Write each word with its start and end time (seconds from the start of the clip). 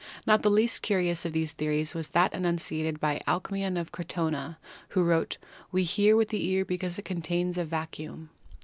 Not 0.25 0.41
the 0.41 0.49
least 0.49 0.81
curious 0.81 1.25
of 1.27 1.33
these 1.33 1.51
theories 1.51 1.93
was 1.93 2.09
that 2.09 2.33
enunciated 2.33 2.99
by 2.99 3.21
Alcmaeon 3.27 3.77
of 3.79 3.91
Crotona, 3.91 4.57
who 4.89 5.03
wrote: 5.03 5.37
"We 5.71 5.83
hear 5.83 6.15
with 6.15 6.29
the 6.29 6.43
ear 6.49 6.65
because 6.65 6.97
it 6.97 7.05
contains 7.05 7.55
a 7.55 7.65
vacuum" 7.65 8.31